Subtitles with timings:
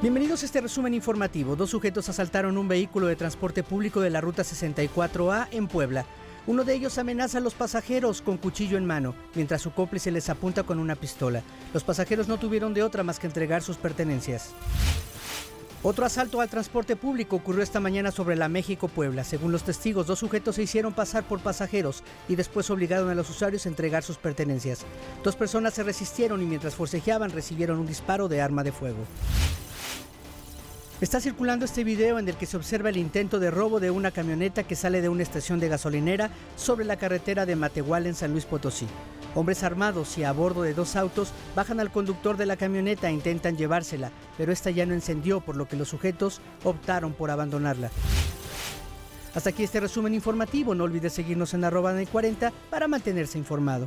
[0.00, 1.56] Bienvenidos a este resumen informativo.
[1.56, 6.06] Dos sujetos asaltaron un vehículo de transporte público de la ruta 64A en Puebla.
[6.46, 10.30] Uno de ellos amenaza a los pasajeros con cuchillo en mano, mientras su cómplice les
[10.30, 11.42] apunta con una pistola.
[11.74, 14.54] Los pasajeros no tuvieron de otra más que entregar sus pertenencias.
[15.82, 19.24] Otro asalto al transporte público ocurrió esta mañana sobre la México-Puebla.
[19.24, 23.30] Según los testigos, dos sujetos se hicieron pasar por pasajeros y después obligaron a los
[23.30, 24.86] usuarios a entregar sus pertenencias.
[25.24, 29.04] Dos personas se resistieron y mientras forcejeaban recibieron un disparo de arma de fuego.
[31.00, 34.10] Está circulando este video en el que se observa el intento de robo de una
[34.10, 38.32] camioneta que sale de una estación de gasolinera sobre la carretera de Matehual en San
[38.32, 38.88] Luis Potosí.
[39.36, 43.12] Hombres armados y a bordo de dos autos bajan al conductor de la camioneta e
[43.12, 47.92] intentan llevársela, pero esta ya no encendió por lo que los sujetos optaron por abandonarla.
[49.36, 53.86] Hasta aquí este resumen informativo, no olvides seguirnos en arroba 40 para mantenerse informado.